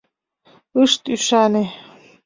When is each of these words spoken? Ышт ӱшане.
Ышт 0.81 1.01
ӱшане. 1.13 1.63